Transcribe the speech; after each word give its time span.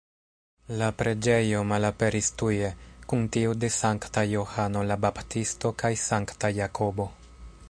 La 0.77 0.87
preĝejo 1.01 1.59
malaperis 1.73 2.31
tuje, 2.43 2.71
kun 3.13 3.29
tiu 3.37 3.55
de 3.65 3.71
Sankta 3.77 4.27
Johano 4.35 4.85
la 4.93 5.01
Baptisto 5.07 5.77
kaj 5.85 5.97
Sankta 6.11 6.57
Jakobo. 6.63 7.13